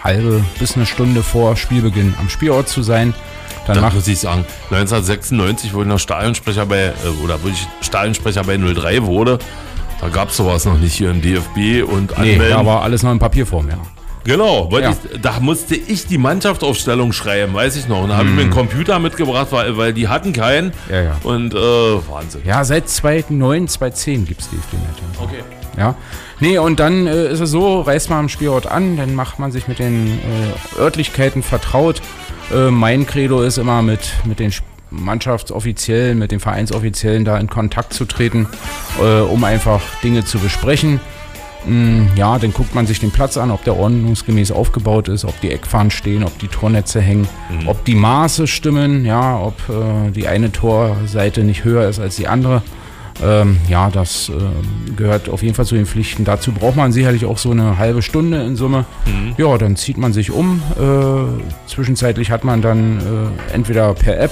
halbe 0.03 0.43
bis 0.59 0.75
eine 0.75 0.85
Stunde 0.85 1.21
vor 1.23 1.55
Spielbeginn 1.55 2.15
am 2.19 2.29
Spielort 2.29 2.67
zu 2.67 2.81
sein. 2.81 3.13
Dann 3.67 3.75
Da 3.75 3.81
macht 3.81 3.95
muss 3.95 4.07
ich 4.07 4.19
sagen, 4.19 4.45
1996, 4.71 5.73
wo 5.73 5.81
ich 5.81 5.87
noch 5.87 5.99
Stadionsprecher 5.99 6.65
bei, 6.65 6.85
äh, 6.85 7.23
oder 7.23 7.41
wo 7.43 7.47
ich 7.47 7.67
Stadionsprecher 7.81 8.43
bei 8.43 8.57
03 8.57 9.03
wurde, 9.03 9.37
da 9.99 10.09
gab 10.09 10.29
es 10.29 10.37
sowas 10.37 10.65
noch 10.65 10.79
nicht 10.79 10.95
hier 10.95 11.11
im 11.11 11.21
DFB 11.21 11.83
und 11.87 12.17
nee, 12.17 12.39
da 12.39 12.65
war 12.65 12.81
alles 12.81 13.03
noch 13.03 13.11
in 13.11 13.19
Papierform, 13.19 13.69
ja. 13.69 13.77
Genau, 14.23 14.69
Ja. 14.77 14.91
ich, 14.91 15.21
da 15.21 15.39
musste 15.39 15.75
ich 15.75 16.05
die 16.07 16.17
Mannschaftsaufstellung 16.17 17.11
schreiben, 17.13 17.53
weiß 17.53 17.75
ich 17.75 17.87
noch. 17.87 18.03
Und 18.03 18.09
da 18.09 18.17
habe 18.17 18.29
ich 18.29 18.35
mir 18.35 18.41
einen 18.41 18.51
Computer 18.51 18.99
mitgebracht, 18.99 19.47
weil, 19.51 19.77
weil 19.77 19.93
die 19.93 20.07
hatten 20.07 20.31
keinen. 20.33 20.67
Mhm. 20.67 20.73
Ja, 20.91 21.01
ja. 21.01 21.15
Und 21.23 21.53
äh, 21.53 21.57
Wahnsinn. 21.57 22.41
Ja, 22.45 22.63
seit 22.63 22.87
2009, 22.87 23.67
2010 23.67 24.25
gibt 24.25 24.41
es 24.41 24.49
DFB-Net. 24.49 24.81
Ja. 25.17 25.23
Okay. 25.23 25.43
Ja. 25.77 25.95
Nee, 26.39 26.57
und 26.57 26.79
dann 26.79 27.07
äh, 27.07 27.29
ist 27.31 27.39
es 27.39 27.49
so, 27.51 27.81
reist 27.81 28.09
man 28.09 28.19
am 28.19 28.29
Spielort 28.29 28.67
an, 28.67 28.97
dann 28.97 29.15
macht 29.15 29.39
man 29.39 29.51
sich 29.51 29.67
mit 29.67 29.79
den 29.79 30.19
äh, 30.77 30.79
Örtlichkeiten 30.79 31.43
vertraut. 31.43 32.01
Äh, 32.53 32.69
mein 32.71 33.05
Credo 33.07 33.41
ist 33.41 33.57
immer 33.57 33.81
mit, 33.81 34.01
mit 34.25 34.39
den 34.39 34.49
Sp- 34.51 34.65
Mannschaftsoffiziellen, 34.89 36.17
mit 36.19 36.31
den 36.31 36.39
Vereinsoffiziellen 36.41 37.23
da 37.23 37.37
in 37.37 37.47
Kontakt 37.47 37.93
zu 37.93 38.03
treten, 38.05 38.47
äh, 39.01 39.21
um 39.21 39.43
einfach 39.45 39.81
Dinge 40.03 40.25
zu 40.25 40.37
besprechen. 40.39 40.99
Mm, 41.65 42.07
Ja, 42.15 42.39
dann 42.39 42.53
guckt 42.53 42.73
man 42.75 42.87
sich 42.87 42.99
den 42.99 43.11
Platz 43.11 43.37
an, 43.37 43.51
ob 43.51 43.63
der 43.63 43.77
ordnungsgemäß 43.77 44.51
aufgebaut 44.51 45.07
ist, 45.07 45.25
ob 45.25 45.39
die 45.41 45.51
Eckfahnen 45.51 45.91
stehen, 45.91 46.23
ob 46.23 46.37
die 46.39 46.47
Tornetze 46.47 47.01
hängen, 47.01 47.27
ob 47.67 47.83
die 47.85 47.95
Maße 47.95 48.47
stimmen, 48.47 49.05
ja, 49.05 49.39
ob 49.39 49.55
äh, 49.69 50.11
die 50.11 50.27
eine 50.27 50.51
Torseite 50.51 51.43
nicht 51.43 51.63
höher 51.63 51.87
ist 51.87 51.99
als 51.99 52.15
die 52.15 52.27
andere. 52.27 52.61
Ähm, 53.23 53.57
ja, 53.69 53.91
das 53.91 54.29
ähm, 54.29 54.95
gehört 54.95 55.29
auf 55.29 55.43
jeden 55.43 55.53
Fall 55.53 55.65
zu 55.65 55.75
den 55.75 55.85
Pflichten. 55.85 56.23
Dazu 56.25 56.51
braucht 56.53 56.75
man 56.75 56.91
sicherlich 56.91 57.25
auch 57.25 57.37
so 57.37 57.51
eine 57.51 57.77
halbe 57.77 58.01
Stunde 58.01 58.41
in 58.41 58.55
Summe. 58.55 58.85
Ja, 59.37 59.57
dann 59.59 59.75
zieht 59.75 59.97
man 59.99 60.11
sich 60.13 60.31
um. 60.31 60.61
Äh, 60.79 61.69
zwischenzeitlich 61.69 62.31
hat 62.31 62.43
man 62.43 62.61
dann 62.63 62.97
äh, 62.99 63.53
entweder 63.53 63.93
per 63.93 64.19
App 64.19 64.31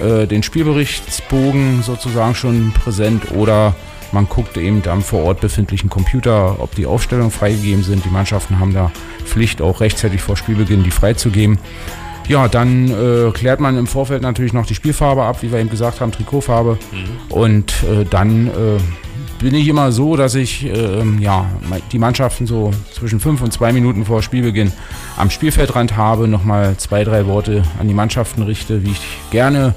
äh, 0.00 0.26
den 0.26 0.42
Spielberichtsbogen 0.42 1.82
sozusagen 1.82 2.34
schon 2.34 2.72
präsent 2.72 3.30
oder 3.32 3.74
man 4.14 4.28
guckt 4.28 4.56
eben 4.56 4.82
am 4.88 5.02
vor 5.02 5.24
Ort 5.24 5.40
befindlichen 5.40 5.90
Computer, 5.90 6.60
ob 6.60 6.74
die 6.74 6.86
Aufstellungen 6.86 7.30
freigegeben 7.30 7.82
sind. 7.82 8.04
Die 8.04 8.10
Mannschaften 8.10 8.58
haben 8.58 8.72
da 8.72 8.90
Pflicht, 9.24 9.60
auch 9.60 9.80
rechtzeitig 9.80 10.22
vor 10.22 10.36
Spielbeginn 10.36 10.84
die 10.84 10.90
freizugeben. 10.90 11.58
Ja, 12.26 12.48
dann 12.48 12.88
äh, 12.88 13.30
klärt 13.32 13.60
man 13.60 13.76
im 13.76 13.86
Vorfeld 13.86 14.22
natürlich 14.22 14.54
noch 14.54 14.64
die 14.64 14.74
Spielfarbe 14.74 15.24
ab, 15.24 15.42
wie 15.42 15.52
wir 15.52 15.58
eben 15.58 15.68
gesagt 15.68 16.00
haben, 16.00 16.10
Trikotfarbe. 16.10 16.78
Und 17.28 17.74
äh, 17.82 18.06
dann 18.08 18.46
äh, 18.46 18.52
bin 19.40 19.54
ich 19.54 19.68
immer 19.68 19.92
so, 19.92 20.16
dass 20.16 20.34
ich 20.34 20.64
ähm, 20.64 21.18
ja, 21.18 21.44
die 21.92 21.98
Mannschaften 21.98 22.46
so 22.46 22.70
zwischen 22.92 23.20
fünf 23.20 23.42
und 23.42 23.52
zwei 23.52 23.74
Minuten 23.74 24.06
vor 24.06 24.22
Spielbeginn 24.22 24.72
am 25.18 25.28
Spielfeldrand 25.28 25.98
habe, 25.98 26.26
nochmal 26.28 26.78
zwei, 26.78 27.04
drei 27.04 27.26
Worte 27.26 27.62
an 27.78 27.88
die 27.88 27.94
Mannschaften 27.94 28.42
richte, 28.42 28.84
wie 28.84 28.92
ich 28.92 29.02
gerne 29.30 29.74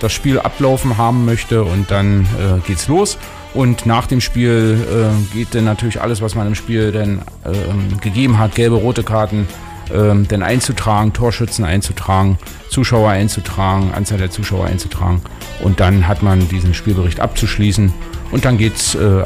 das 0.00 0.12
Spiel 0.12 0.40
ablaufen 0.40 0.98
haben 0.98 1.24
möchte 1.24 1.62
und 1.62 1.90
dann 1.90 2.22
äh, 2.22 2.66
geht's 2.66 2.88
los. 2.88 3.18
Und 3.54 3.86
nach 3.86 4.06
dem 4.06 4.20
Spiel 4.20 4.76
äh, 4.90 5.34
geht 5.34 5.54
dann 5.54 5.64
natürlich 5.64 6.00
alles, 6.00 6.20
was 6.20 6.34
man 6.34 6.46
im 6.48 6.54
Spiel 6.56 6.90
denn 6.92 7.20
ähm, 7.46 8.00
gegeben 8.00 8.38
hat, 8.38 8.54
gelbe, 8.56 8.74
rote 8.76 9.04
Karten, 9.04 9.46
ähm, 9.94 10.26
denn 10.26 10.42
einzutragen, 10.42 11.12
Torschützen 11.12 11.64
einzutragen, 11.64 12.38
Zuschauer 12.68 13.10
einzutragen, 13.10 13.92
Anzahl 13.94 14.18
der 14.18 14.30
Zuschauer 14.30 14.66
einzutragen. 14.66 15.22
Und 15.62 15.78
dann 15.78 16.08
hat 16.08 16.22
man 16.22 16.48
diesen 16.48 16.74
Spielbericht 16.74 17.20
abzuschließen 17.20 17.92
und 18.32 18.44
dann 18.44 18.58
geht's 18.58 18.96
äh, 18.96 19.22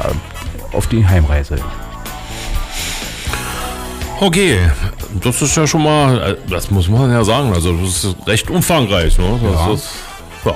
auf 0.73 0.87
die 0.89 1.07
Heimreise. 1.07 1.57
Okay, 4.21 4.59
das 5.23 5.41
ist 5.43 5.57
ja 5.57 5.67
schon 5.67 5.85
mal, 5.85 6.19
äh, 6.33 6.37
das 6.51 6.71
muss 6.71 6.89
man 6.89 7.11
ja 7.11 7.23
sagen, 7.25 7.53
also 7.53 7.73
das 7.77 8.05
ist 8.05 8.17
recht 8.27 8.51
umfangreich. 8.51 9.17
Ne? 9.17 9.39
Das 9.43 9.53
Ja. 9.53 9.73
ist, 9.73 9.89
ja. 10.45 10.55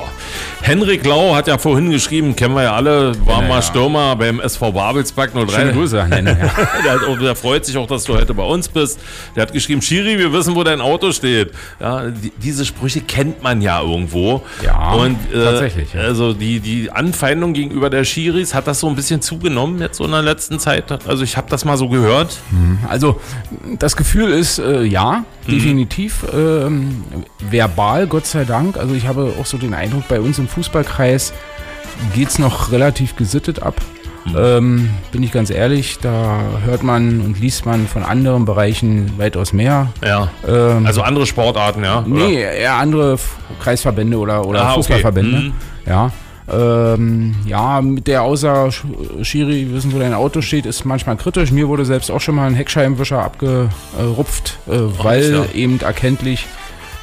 Henrik 0.62 1.04
Lau 1.04 1.34
hat 1.34 1.48
ja 1.48 1.58
vorhin 1.58 1.90
geschrieben, 1.90 2.36
kennen 2.36 2.54
wir 2.54 2.62
ja 2.62 2.74
alle, 2.76 3.12
war 3.26 3.42
Ja, 3.42 3.48
mal 3.48 3.54
ja. 3.56 3.62
Stürmer 3.62 4.14
beim 4.16 4.38
SV 4.40 4.70
Babelsberg 4.72 5.32
03. 5.34 5.46
Schöne 5.52 5.72
Grüße 5.72 6.00
an. 6.00 6.10
Ja. 6.12 6.20
der, 6.84 7.16
der 7.20 7.36
freut 7.36 7.66
sich 7.66 7.76
auch, 7.76 7.86
dass 7.88 8.04
du 8.04 8.14
heute 8.14 8.32
bei 8.32 8.44
uns 8.44 8.68
bist. 8.68 9.00
Der 9.34 9.42
hat 9.42 9.52
geschrieben, 9.52 9.82
Schiri, 9.82 10.18
wir 10.18 10.32
wissen, 10.32 10.54
wo 10.54 10.62
dein 10.62 10.80
Auto 10.80 11.10
steht. 11.12 11.50
Ja, 11.80 12.06
die, 12.10 12.32
diese 12.40 12.64
Sprüche 12.64 13.00
kennt 13.00 13.42
man 13.42 13.60
ja 13.60 13.80
irgendwo. 13.82 14.42
Ja, 14.64 14.92
Und, 14.92 15.16
äh, 15.32 15.44
tatsächlich. 15.44 15.96
Also 15.96 16.32
die, 16.32 16.60
die 16.60 16.90
Anfeindung 16.92 17.54
gegenüber 17.54 17.90
der 17.90 18.04
Schiris, 18.04 18.54
hat 18.54 18.66
das 18.68 18.78
so 18.80 18.88
ein 18.88 18.94
bisschen 18.94 19.20
zugenommen 19.20 19.80
jetzt 19.80 19.96
so 19.98 20.04
in 20.04 20.12
der 20.12 20.22
letzten 20.22 20.60
Zeit? 20.60 20.84
Also 21.08 21.24
ich 21.24 21.36
habe 21.36 21.48
das 21.50 21.64
mal 21.64 21.76
so 21.76 21.88
gehört. 21.88 22.38
Also 22.88 23.20
das 23.80 23.96
Gefühl 23.96 24.30
ist 24.30 24.58
äh, 24.58 24.82
ja, 24.84 25.24
Mhm. 25.44 25.50
definitiv 25.50 26.24
ähm, 26.32 27.02
verbal, 27.40 28.06
Gott 28.06 28.26
sei 28.26 28.44
Dank. 28.44 28.76
Also 28.76 28.94
ich 28.94 29.08
habe 29.08 29.32
auch 29.40 29.44
so 29.46 29.58
den 29.58 29.74
Eindruck, 29.74 30.06
bei 30.06 30.20
uns 30.20 30.38
im 30.38 30.46
Fußballkreis 30.54 31.32
geht 32.14 32.28
es 32.28 32.38
noch 32.38 32.72
relativ 32.72 33.16
gesittet 33.16 33.62
ab. 33.62 33.74
Mhm. 34.24 34.36
Ähm, 34.38 34.90
bin 35.10 35.22
ich 35.24 35.32
ganz 35.32 35.50
ehrlich, 35.50 35.98
da 36.00 36.38
hört 36.64 36.84
man 36.84 37.20
und 37.22 37.40
liest 37.40 37.66
man 37.66 37.88
von 37.88 38.04
anderen 38.04 38.44
Bereichen 38.44 39.18
weitaus 39.18 39.52
mehr. 39.52 39.88
Ja. 40.04 40.28
Ähm, 40.46 40.86
Also 40.86 41.02
andere 41.02 41.26
Sportarten, 41.26 41.82
ja? 41.82 42.04
Nee, 42.06 42.40
eher 42.40 42.74
andere 42.74 43.18
Kreisverbände 43.60 44.16
oder, 44.18 44.46
oder 44.46 44.60
Ah, 44.62 44.66
okay. 44.68 44.74
Fußballverbände. 44.76 45.38
Mhm. 45.38 45.52
Ja. 45.86 46.12
Ähm, 46.52 47.34
ja, 47.46 47.80
mit 47.80 48.06
der 48.06 48.22
Aussage, 48.22 48.70
Sch- 48.70 49.24
Schiri, 49.24 49.68
wissen, 49.72 49.92
wo 49.92 49.98
dein 49.98 50.12
Auto 50.14 50.40
steht, 50.40 50.66
ist 50.66 50.84
manchmal 50.84 51.16
kritisch. 51.16 51.50
Mir 51.50 51.66
wurde 51.68 51.84
selbst 51.84 52.10
auch 52.10 52.20
schon 52.20 52.34
mal 52.34 52.46
ein 52.46 52.54
Heckscheibenwischer 52.54 53.22
abgerupft, 53.22 54.58
äh, 54.68 54.72
weil 55.02 55.32
ja. 55.32 55.44
eben 55.54 55.80
erkenntlich 55.80 56.46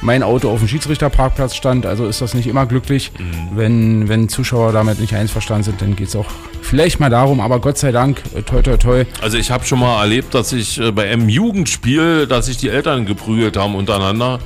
mein 0.02 0.22
Auto 0.22 0.50
auf 0.50 0.58
dem 0.60 0.68
Schiedsrichterparkplatz 0.68 1.54
stand. 1.54 1.86
Also 1.86 2.06
ist 2.06 2.20
das 2.20 2.34
nicht 2.34 2.46
immer 2.46 2.66
glücklich. 2.66 3.12
Mhm. 3.18 3.56
Wenn, 3.56 4.08
wenn 4.08 4.28
Zuschauer 4.28 4.72
damit 4.72 5.00
nicht 5.00 5.14
einverstanden 5.14 5.64
sind, 5.64 5.82
dann 5.82 5.96
geht 5.96 6.08
es 6.08 6.16
auch 6.16 6.26
vielleicht 6.62 7.00
mal 7.00 7.10
darum. 7.10 7.40
Aber 7.40 7.58
Gott 7.60 7.78
sei 7.78 7.92
Dank, 7.92 8.20
äh, 8.34 8.42
toi 8.42 8.62
toi 8.62 8.76
toi, 8.76 9.04
Also 9.20 9.36
ich 9.36 9.50
habe 9.50 9.64
schon 9.64 9.80
mal 9.80 10.00
erlebt, 10.00 10.34
dass 10.34 10.52
ich 10.52 10.80
äh, 10.80 10.92
bei 10.92 11.10
einem 11.10 11.28
Jugendspiel, 11.28 12.26
dass 12.26 12.46
sich 12.46 12.56
die 12.56 12.68
Eltern 12.68 13.06
geprügelt 13.06 13.56
haben 13.56 13.74
untereinander. 13.74 14.38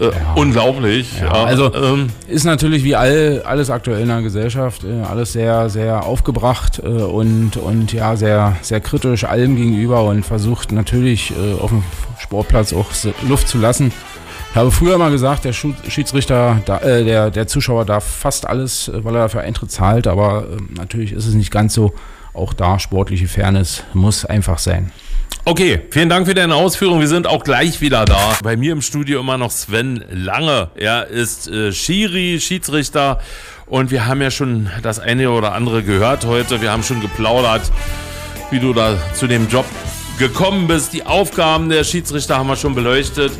Äh, 0.00 0.10
Unglaublich. 0.36 1.10
Ja, 1.20 1.32
also- 1.44 1.72
ähm, 1.74 2.08
ist 2.28 2.44
natürlich 2.44 2.84
wie 2.84 2.94
all, 2.94 3.42
alles 3.44 3.68
aktuell 3.68 4.00
in 4.02 4.08
der 4.08 4.22
Gesellschaft, 4.22 4.84
äh, 4.84 5.02
alles 5.02 5.32
sehr, 5.32 5.70
sehr 5.70 6.04
aufgebracht 6.04 6.80
äh, 6.82 6.86
und, 6.86 7.56
und 7.56 7.92
ja, 7.92 8.14
sehr, 8.16 8.56
sehr 8.62 8.80
kritisch 8.80 9.24
allem 9.24 9.56
gegenüber 9.56 10.04
und 10.04 10.24
versucht 10.24 10.70
natürlich 10.72 11.32
auf 11.60 11.70
dem 11.70 11.82
Sportplatz 12.20 12.72
auch 12.72 12.86
Luft 13.28 13.48
zu 13.48 13.58
lassen. 13.58 13.92
Ich 14.50 14.56
habe 14.56 14.70
früher 14.70 14.98
mal 14.98 15.10
gesagt, 15.10 15.44
der 15.44 15.52
Schiedsrichter, 15.52 16.60
äh, 16.82 17.04
der, 17.04 17.30
der 17.30 17.46
Zuschauer 17.46 17.84
darf 17.84 18.04
fast 18.04 18.46
alles, 18.46 18.88
äh, 18.88 19.04
weil 19.04 19.14
er 19.14 19.22
dafür 19.22 19.42
Eintritt 19.42 19.70
zahlt, 19.70 20.06
aber 20.06 20.46
äh, 20.50 20.74
natürlich 20.74 21.12
ist 21.12 21.26
es 21.26 21.34
nicht 21.34 21.50
ganz 21.50 21.74
so. 21.74 21.92
Auch 22.34 22.52
da 22.54 22.78
sportliche 22.78 23.28
Fairness 23.28 23.84
muss 23.94 24.24
einfach 24.24 24.58
sein. 24.58 24.92
Okay, 25.44 25.80
vielen 25.90 26.08
Dank 26.08 26.26
für 26.26 26.34
deine 26.34 26.54
Ausführung. 26.54 27.00
Wir 27.00 27.08
sind 27.08 27.26
auch 27.26 27.42
gleich 27.42 27.80
wieder 27.80 28.04
da. 28.04 28.36
Bei 28.42 28.56
mir 28.56 28.72
im 28.72 28.82
Studio 28.82 29.20
immer 29.20 29.38
noch 29.38 29.50
Sven 29.50 30.04
Lange. 30.10 30.68
Er 30.74 31.06
ist 31.08 31.48
äh, 31.48 31.72
Schiri, 31.72 32.38
Schiedsrichter. 32.40 33.20
Und 33.66 33.90
wir 33.90 34.06
haben 34.06 34.20
ja 34.20 34.30
schon 34.30 34.68
das 34.82 34.98
eine 34.98 35.30
oder 35.30 35.52
andere 35.52 35.82
gehört 35.82 36.26
heute. 36.26 36.60
Wir 36.60 36.70
haben 36.70 36.82
schon 36.82 37.00
geplaudert, 37.00 37.62
wie 38.50 38.60
du 38.60 38.72
da 38.72 38.98
zu 39.14 39.26
dem 39.26 39.48
Job 39.48 39.64
gekommen 40.18 40.66
bist. 40.66 40.92
Die 40.92 41.06
Aufgaben 41.06 41.70
der 41.70 41.84
Schiedsrichter 41.84 42.36
haben 42.36 42.48
wir 42.48 42.56
schon 42.56 42.74
beleuchtet. 42.74 43.32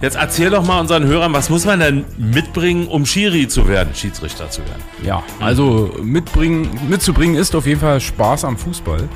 Jetzt 0.00 0.14
erzähl 0.14 0.50
doch 0.50 0.64
mal 0.64 0.78
unseren 0.78 1.04
Hörern, 1.06 1.32
was 1.32 1.50
muss 1.50 1.64
man 1.64 1.80
denn 1.80 2.04
mitbringen, 2.16 2.86
um 2.86 3.04
Schiri 3.04 3.48
zu 3.48 3.66
werden, 3.66 3.94
Schiedsrichter 3.96 4.48
zu 4.48 4.60
werden? 4.60 4.82
Ja, 5.02 5.24
also 5.40 5.92
mitbringen, 6.00 6.70
mitzubringen 6.88 7.34
ist 7.34 7.56
auf 7.56 7.66
jeden 7.66 7.80
Fall 7.80 8.00
Spaß 8.00 8.44
am 8.44 8.56
Fußball. 8.56 9.08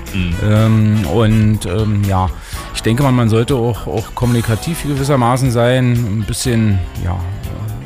Ähm, 0.45 1.07
und 1.07 1.67
ähm, 1.67 2.03
ja, 2.09 2.29
ich 2.75 2.83
denke 2.83 3.05
mal, 3.05 3.13
man 3.13 3.29
sollte 3.29 3.55
auch, 3.55 3.87
auch 3.87 4.15
kommunikativ 4.17 4.83
gewissermaßen 4.83 5.53
sein, 5.53 5.93
ein 5.93 6.25
bisschen 6.27 6.81
ja, 7.05 7.17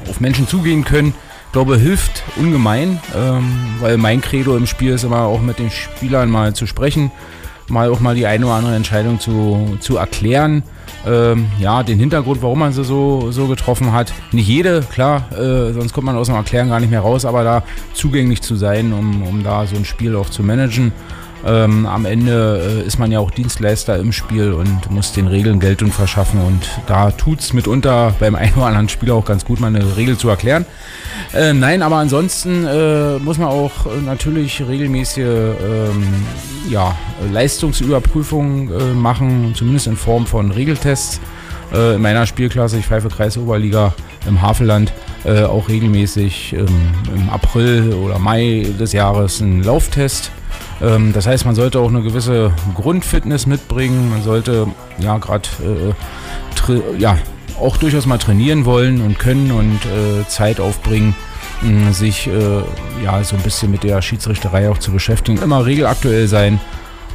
auf 0.09 0.21
Menschen 0.21 0.49
zugehen 0.49 0.83
können. 0.85 1.12
Ich 1.47 1.53
glaube, 1.53 1.76
hilft 1.76 2.23
ungemein, 2.37 2.99
ähm, 3.15 3.76
weil 3.81 3.99
mein 3.99 4.23
Credo 4.23 4.57
im 4.57 4.67
Spiel 4.67 4.93
ist 4.93 5.05
immer 5.05 5.21
auch 5.21 5.43
mit 5.43 5.59
den 5.59 5.71
Spielern 5.71 6.31
mal 6.31 6.55
zu 6.55 6.67
sprechen, 6.67 7.11
mal 7.68 7.90
auch 7.90 8.00
mal 8.00 8.14
die 8.14 8.26
eine 8.26 8.46
oder 8.46 8.54
andere 8.54 8.75
Entscheidung 8.75 9.20
zu, 9.20 9.76
zu 9.80 9.96
erklären. 9.96 10.62
Ähm, 11.06 11.46
ja, 11.61 11.82
den 11.82 11.99
Hintergrund, 11.99 12.42
warum 12.42 12.58
man 12.58 12.73
sie 12.73 12.85
so, 12.85 13.30
so 13.30 13.46
getroffen 13.46 13.92
hat. 13.92 14.12
Nicht 14.32 14.49
jede, 14.49 14.80
klar, 14.80 15.30
äh, 15.32 15.73
sonst 15.73 15.92
kommt 15.92 16.06
man 16.06 16.16
aus 16.16 16.26
dem 16.26 16.37
Erklären 16.37 16.68
gar 16.68 16.80
nicht 16.80 16.90
mehr 16.90 17.00
raus, 17.00 17.25
aber 17.25 17.44
da 17.44 17.62
zugänglich 17.94 18.42
zu 18.42 18.56
sein, 18.56 18.92
um, 18.92 19.23
um 19.23 19.44
da 19.44 19.66
so 19.66 19.76
ein 19.76 19.85
Spiel 19.85 20.16
auch 20.16 20.30
zu 20.30 20.42
managen. 20.42 20.92
Ähm, 21.47 21.87
am 21.87 22.07
Ende 22.07 22.83
äh, 22.83 22.87
ist 22.87 22.99
man 22.99 23.12
ja 23.12 23.21
auch 23.21 23.31
Dienstleister 23.31 23.97
im 23.99 24.12
Spiel 24.12 24.53
und 24.53 24.91
muss 24.91 25.12
den 25.12 25.29
Regeln 25.29 25.61
Geltung 25.61 25.93
verschaffen 25.93 26.41
und 26.41 26.69
da 26.87 27.12
tut 27.12 27.38
es 27.38 27.53
mitunter 27.53 28.15
beim 28.19 28.35
einen 28.35 28.55
oder 28.55 28.67
anderen 28.67 28.88
Spieler 28.88 29.15
auch 29.15 29.25
ganz 29.25 29.45
gut, 29.45 29.61
mal 29.61 29.69
eine 29.69 29.97
Regel 29.97 30.19
zu 30.19 30.29
erklären. 30.29 30.67
Äh, 31.33 31.53
nein, 31.53 31.83
aber 31.83 31.97
ansonsten 31.97 32.67
äh, 32.67 33.19
muss 33.19 33.38
man 33.38 33.49
auch 33.49 33.87
natürlich 34.05 34.67
regelmäßige 34.67 35.19
ähm, 35.19 36.05
ja, 36.69 36.97
Leistungsüberprüfungen 37.33 38.73
äh, 38.73 38.95
machen, 38.95 39.55
zumindest 39.55 39.87
in 39.87 39.97
Form 39.97 40.26
von 40.26 40.50
Regeltests. 40.50 41.21
Äh, 41.73 41.95
in 41.95 42.03
meiner 42.03 42.26
Spielklasse, 42.26 42.79
ich 42.79 42.87
pfeife 42.87 43.09
Kreisoberliga 43.09 43.95
im 44.26 44.43
Havelland, 44.43 44.93
äh, 45.26 45.42
auch 45.42 45.68
regelmäßig 45.68 46.52
ähm, 46.52 46.66
im 47.14 47.28
April 47.30 47.92
oder 47.95 48.18
Mai 48.18 48.66
des 48.78 48.92
Jahres 48.92 49.42
einen 49.42 49.62
Lauftest. 49.62 50.30
Ähm, 50.80 51.12
das 51.12 51.26
heißt, 51.26 51.45
man 51.45 51.54
sollte 51.54 51.80
auch 51.80 51.88
eine 51.88 52.02
gewisse 52.02 52.52
Grundfitness 52.75 53.47
mitbringen. 53.47 54.11
Man 54.11 54.23
sollte 54.23 54.68
ja 54.99 55.18
gerade 55.18 55.49
äh, 56.68 56.99
ja, 56.99 57.18
auch 57.61 57.76
durchaus 57.76 58.06
mal 58.06 58.18
trainieren 58.18 58.64
wollen 58.64 59.00
und 59.00 59.18
können 59.18 59.50
und 59.50 59.80
äh, 59.85 60.28
Zeit 60.28 60.61
aufbringen, 60.61 61.16
mh, 61.62 61.92
sich 61.92 62.28
äh, 62.28 62.62
ja 63.04 63.23
so 63.25 63.37
ein 63.37 63.42
bisschen 63.42 63.71
mit 63.71 63.83
der 63.83 64.02
Schiedsrichterei 64.02 64.71
auch 64.71 64.78
zu 64.78 64.92
beschäftigen. 64.92 65.42
Immer 65.42 65.66
regelaktuell 65.66 66.28
sein 66.28 66.61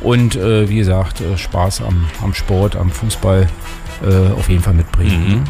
und 0.02 0.36
äh, 0.36 0.68
wie 0.68 0.78
gesagt, 0.78 1.22
Spaß 1.38 1.82
am, 1.82 2.08
am 2.22 2.34
Sport, 2.34 2.76
am 2.76 2.90
Fußball 2.90 3.48
auf 4.36 4.50
jeden 4.50 4.64
Fall 4.64 4.74
mitbringen. 4.98 5.44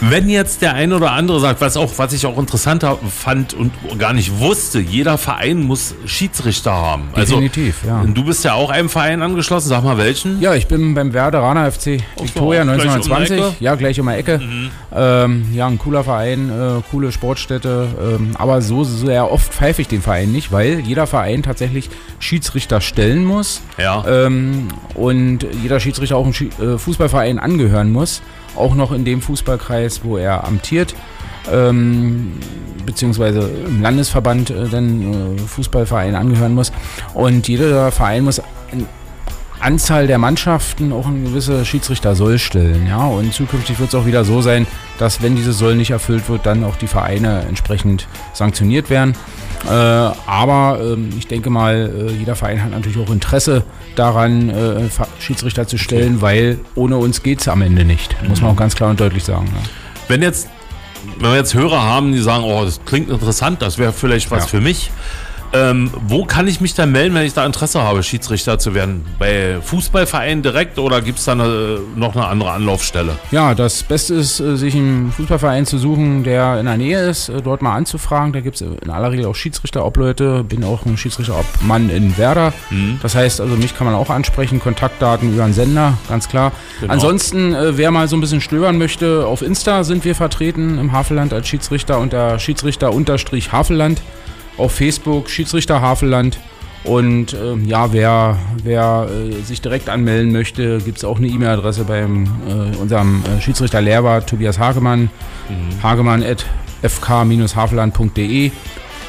Wenn 0.00 0.28
jetzt 0.28 0.62
der 0.62 0.74
eine 0.74 0.94
oder 0.94 1.10
andere 1.10 1.40
sagt, 1.40 1.60
was 1.60 1.76
auch, 1.76 1.92
was 1.96 2.12
ich 2.12 2.24
auch 2.24 2.38
interessanter 2.38 2.98
fand 3.10 3.52
und 3.52 3.72
gar 3.98 4.12
nicht 4.12 4.38
wusste, 4.38 4.78
jeder 4.78 5.18
Verein 5.18 5.62
muss 5.62 5.94
Schiedsrichter 6.06 6.72
haben. 6.72 7.08
Definitiv, 7.16 7.82
ja. 7.84 8.04
Du 8.06 8.24
bist 8.24 8.44
ja 8.44 8.54
auch 8.54 8.70
einem 8.70 8.88
Verein 8.88 9.22
angeschlossen, 9.22 9.68
sag 9.68 9.82
mal 9.82 9.98
welchen? 9.98 10.40
Ja, 10.40 10.54
ich 10.54 10.68
bin 10.68 10.94
beim 10.94 11.12
Werderaner 11.12 11.70
FC 11.70 12.00
Victoria 12.20 12.62
um 12.62 12.68
die 12.68 12.74
1920. 12.74 13.38
Ecke? 13.38 13.54
ja, 13.58 13.74
gleich 13.74 13.98
um 13.98 14.06
die 14.06 14.12
Ecke. 14.12 14.40
Ähm, 14.94 15.46
ja, 15.52 15.66
ein 15.66 15.78
cooler 15.78 16.04
Verein, 16.04 16.48
äh, 16.48 16.80
coole 16.90 17.10
Sportstätte. 17.10 17.88
Ähm, 18.00 18.36
aber 18.38 18.62
so 18.62 18.84
sehr 18.84 19.30
oft 19.32 19.52
pfeife 19.52 19.82
ich 19.82 19.88
den 19.88 20.02
Verein 20.02 20.30
nicht, 20.30 20.52
weil 20.52 20.80
jeder 20.80 21.08
Verein 21.08 21.42
tatsächlich 21.42 21.90
Schiedsrichter 22.20 22.80
stellen 22.80 23.24
muss. 23.24 23.62
Ja. 23.78 24.04
Ähm, 24.06 24.68
und 24.94 25.44
jeder 25.60 25.80
Schiedsrichter 25.80 26.16
auch 26.16 26.24
einem 26.24 26.74
äh, 26.74 26.78
Fußballverein 26.78 27.40
angehören 27.40 27.90
muss. 27.90 28.22
Auch 28.56 28.74
noch 28.74 28.92
in 28.92 29.04
dem 29.04 29.22
Fußballkreis, 29.22 30.04
wo 30.04 30.16
er 30.16 30.44
amtiert. 30.44 30.94
Ähm, 31.50 32.34
beziehungsweise 32.84 33.40
im 33.40 33.82
Landesverband 33.82 34.50
äh, 34.50 34.68
dann 34.68 35.36
äh, 35.36 35.38
Fußballverein 35.38 36.14
angehören 36.14 36.54
muss. 36.54 36.72
Und 37.14 37.48
jeder 37.48 37.90
Verein 37.92 38.24
muss 38.24 38.42
Anzahl 39.60 40.06
der 40.06 40.18
Mannschaften 40.18 40.92
auch 40.92 41.06
eine 41.06 41.20
gewisse 41.20 41.64
Schiedsrichter 41.64 42.14
soll 42.14 42.38
stellen. 42.38 42.86
Ja? 42.86 43.04
Und 43.06 43.32
zukünftig 43.32 43.78
wird 43.78 43.88
es 43.88 43.94
auch 43.94 44.06
wieder 44.06 44.24
so 44.24 44.40
sein, 44.40 44.66
dass 44.98 45.22
wenn 45.22 45.36
dieses 45.36 45.58
Soll 45.58 45.74
nicht 45.76 45.90
erfüllt 45.90 46.28
wird, 46.28 46.46
dann 46.46 46.64
auch 46.64 46.76
die 46.76 46.86
Vereine 46.86 47.42
entsprechend 47.48 48.06
sanktioniert 48.32 48.90
werden. 48.90 49.14
Äh, 49.66 49.70
aber 49.70 50.78
ähm, 50.82 51.10
ich 51.18 51.26
denke 51.26 51.50
mal, 51.50 52.08
äh, 52.08 52.12
jeder 52.12 52.36
Verein 52.36 52.62
hat 52.62 52.70
natürlich 52.70 52.98
auch 52.98 53.10
Interesse 53.10 53.64
daran, 53.96 54.48
äh, 54.50 54.88
Schiedsrichter 55.18 55.66
zu 55.66 55.78
stellen, 55.78 56.20
weil 56.20 56.58
ohne 56.74 56.96
uns 56.96 57.22
geht 57.22 57.40
es 57.40 57.48
am 57.48 57.62
Ende 57.62 57.84
nicht. 57.84 58.16
Muss 58.28 58.40
man 58.40 58.52
auch 58.52 58.56
ganz 58.56 58.76
klar 58.76 58.90
und 58.90 59.00
deutlich 59.00 59.24
sagen. 59.24 59.46
Ja. 59.52 59.68
Wenn 60.06 60.22
jetzt, 60.22 60.48
wenn 61.18 61.30
wir 61.30 61.36
jetzt 61.36 61.54
Hörer 61.54 61.82
haben, 61.82 62.12
die 62.12 62.20
sagen, 62.20 62.44
oh, 62.44 62.64
das 62.64 62.80
klingt 62.84 63.10
interessant, 63.10 63.60
das 63.62 63.78
wäre 63.78 63.92
vielleicht 63.92 64.30
was 64.30 64.44
Ja. 64.44 64.48
für 64.48 64.60
mich. 64.60 64.90
Ähm, 65.52 65.90
wo 66.06 66.24
kann 66.24 66.46
ich 66.46 66.60
mich 66.60 66.74
dann 66.74 66.92
melden, 66.92 67.14
wenn 67.14 67.24
ich 67.24 67.32
da 67.34 67.46
Interesse 67.46 67.82
habe, 67.82 68.02
Schiedsrichter 68.02 68.58
zu 68.58 68.74
werden? 68.74 69.04
Bei 69.18 69.58
Fußballvereinen 69.62 70.42
direkt 70.42 70.78
oder 70.78 71.00
gibt 71.00 71.18
es 71.18 71.24
da 71.24 71.32
eine, 71.32 71.80
noch 71.96 72.14
eine 72.14 72.26
andere 72.26 72.52
Anlaufstelle? 72.52 73.18
Ja, 73.30 73.54
das 73.54 73.82
Beste 73.82 74.14
ist, 74.14 74.40
äh, 74.40 74.56
sich 74.56 74.74
einen 74.74 75.12
Fußballverein 75.12 75.66
zu 75.66 75.78
suchen, 75.78 76.24
der 76.24 76.60
in 76.60 76.66
der 76.66 76.76
Nähe 76.76 77.08
ist, 77.08 77.28
äh, 77.28 77.40
dort 77.40 77.62
mal 77.62 77.74
anzufragen. 77.74 78.32
Da 78.32 78.40
gibt 78.40 78.60
es 78.60 78.62
in 78.62 78.90
aller 78.90 79.10
Regel 79.10 79.26
auch 79.26 79.34
Schiedsrichter-Obleute. 79.34 80.44
Bin 80.44 80.64
auch 80.64 80.84
ein 80.84 80.96
Schiedsrichter-Obmann 80.96 81.90
in 81.90 82.16
Werder. 82.18 82.52
Das 83.02 83.14
heißt 83.14 83.40
also, 83.40 83.56
mich 83.56 83.76
kann 83.76 83.86
man 83.86 83.94
auch 83.94 84.10
ansprechen. 84.10 84.60
Kontaktdaten 84.60 85.32
über 85.32 85.44
einen 85.44 85.54
Sender, 85.54 85.94
ganz 86.08 86.28
klar. 86.28 86.52
Genau. 86.80 86.92
Ansonsten, 86.92 87.54
äh, 87.54 87.76
wer 87.76 87.90
mal 87.90 88.08
so 88.08 88.16
ein 88.16 88.20
bisschen 88.20 88.40
stöbern 88.40 88.78
möchte, 88.78 89.26
auf 89.26 89.42
Insta 89.42 89.84
sind 89.84 90.04
wir 90.04 90.14
vertreten 90.14 90.78
im 90.78 90.92
Havelland 90.92 91.32
als 91.32 91.48
Schiedsrichter 91.48 91.98
unter 91.98 92.38
Schiedsrichter-Havelland. 92.38 94.00
Auf 94.58 94.72
Facebook 94.72 95.30
Schiedsrichter 95.30 95.80
Havelland. 95.80 96.38
Und 96.84 97.34
ähm, 97.34 97.66
ja, 97.66 97.92
wer, 97.92 98.38
wer 98.62 99.08
äh, 99.10 99.42
sich 99.42 99.60
direkt 99.60 99.88
anmelden 99.88 100.32
möchte, 100.32 100.78
gibt 100.78 100.98
es 100.98 101.04
auch 101.04 101.18
eine 101.18 101.26
E-Mail-Adresse 101.26 101.84
beim 101.84 102.24
äh, 102.24 102.76
unserem 102.76 103.22
äh, 103.24 103.40
Schiedsrichter 103.40 103.80
Lehrer 103.80 104.24
Tobias 104.24 104.58
Hagemann, 104.58 105.10
hagemann 105.82 106.22
at 106.22 106.46
fk-havelland.de. 106.82 108.52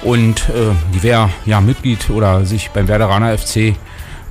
Und 0.02 0.50
äh, 0.50 0.74
wer 1.02 1.30
ja 1.46 1.62
Mitglied 1.62 2.10
oder 2.10 2.46
sich 2.46 2.70
beim 2.72 2.88
Werderaner 2.88 3.38
FC 3.38 3.76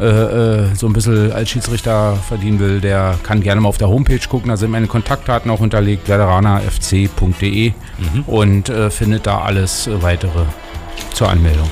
äh, 0.01 0.05
äh, 0.05 0.75
so 0.75 0.87
ein 0.87 0.93
bisschen 0.93 1.33
als 1.33 1.51
Schiedsrichter 1.51 2.17
verdienen 2.17 2.61
will, 2.61 2.81
der 2.81 3.19
kann 3.23 3.43
gerne 3.43 3.61
mal 3.61 3.69
auf 3.69 3.79
der 3.79 3.89
Homepage 3.89 4.21
gucken. 4.29 4.49
Da 4.49 4.57
sind 4.57 4.71
meine 4.71 4.87
Kontaktdaten 4.87 5.51
auch 5.51 5.59
hinterlegt, 5.59 6.09
werderanerfc.de 6.09 7.73
und 8.27 8.69
äh, 8.69 8.91
findet 8.91 9.27
da 9.27 9.41
alles 9.41 9.87
äh, 9.89 10.03
weitere 10.03 10.45
zur 11.15 11.29
Anmeldung. 11.29 11.71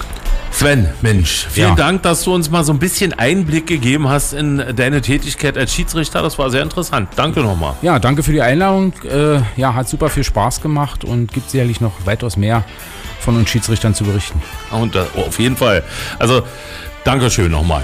Sven, 0.51 0.89
Mensch, 1.03 1.47
vielen 1.51 1.71
Ja. 1.71 1.75
Dank, 1.75 2.03
dass 2.03 2.25
du 2.25 2.35
uns 2.35 2.49
mal 2.51 2.65
so 2.65 2.73
ein 2.73 2.79
bisschen 2.79 3.13
Einblick 3.13 3.67
gegeben 3.67 4.09
hast 4.09 4.33
in 4.33 4.63
deine 4.75 5.03
Tätigkeit 5.03 5.59
als 5.59 5.75
Schiedsrichter. 5.75 6.23
Das 6.23 6.39
war 6.39 6.49
sehr 6.49 6.63
interessant. 6.63 7.11
Danke 7.15 7.41
nochmal. 7.41 7.75
Ja, 7.83 7.99
danke 7.99 8.23
für 8.23 8.33
die 8.33 8.41
Einladung. 8.41 8.95
Äh, 9.05 9.41
ja, 9.61 9.75
hat 9.75 9.87
super 9.89 10.09
viel 10.09 10.25
Spaß 10.25 10.63
gemacht 10.63 11.05
und 11.05 11.31
gibt 11.33 11.51
sicherlich 11.51 11.83
noch 11.83 11.93
weitaus 12.07 12.39
mehr 12.39 12.65
von 13.21 13.37
uns 13.37 13.51
Schiedsrichtern 13.51 13.95
zu 13.95 14.05
berichten. 14.05 14.41
Und 14.71 14.95
äh, 14.97 15.01
auf 15.17 15.39
jeden 15.39 15.57
Fall. 15.59 15.83
Also, 16.19 16.43
Dankeschön 17.05 17.51
nochmal. 17.53 17.83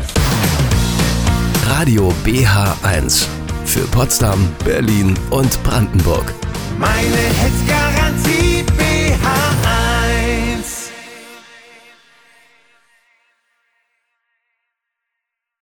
Radio 1.68 2.12
BH1 2.25 3.26
für 3.66 3.80
Potsdam, 3.88 4.49
Berlin 4.64 5.14
und 5.30 5.62
Brandenburg. 5.62 6.32
Meine 6.78 6.90
Hits 6.90 7.66
Garantie 7.68 8.64